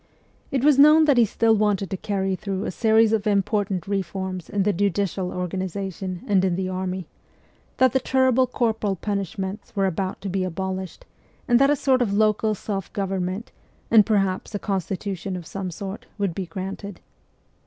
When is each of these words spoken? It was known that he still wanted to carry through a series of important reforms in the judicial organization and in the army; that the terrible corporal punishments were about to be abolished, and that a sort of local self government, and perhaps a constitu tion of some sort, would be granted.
It 0.49 0.63
was 0.63 0.79
known 0.79 1.05
that 1.05 1.19
he 1.19 1.25
still 1.25 1.55
wanted 1.55 1.91
to 1.91 1.95
carry 1.95 2.35
through 2.35 2.65
a 2.65 2.71
series 2.71 3.13
of 3.13 3.27
important 3.27 3.85
reforms 3.85 4.49
in 4.49 4.63
the 4.63 4.73
judicial 4.73 5.31
organization 5.31 6.23
and 6.25 6.43
in 6.43 6.55
the 6.55 6.67
army; 6.69 7.05
that 7.77 7.93
the 7.93 7.99
terrible 7.99 8.47
corporal 8.47 8.95
punishments 8.95 9.75
were 9.75 9.85
about 9.85 10.19
to 10.21 10.27
be 10.29 10.43
abolished, 10.43 11.05
and 11.47 11.59
that 11.59 11.69
a 11.69 11.75
sort 11.75 12.01
of 12.01 12.13
local 12.13 12.55
self 12.55 12.91
government, 12.93 13.51
and 13.91 14.03
perhaps 14.03 14.55
a 14.55 14.59
constitu 14.59 15.15
tion 15.15 15.35
of 15.35 15.45
some 15.45 15.69
sort, 15.69 16.07
would 16.17 16.33
be 16.33 16.47
granted. 16.47 16.99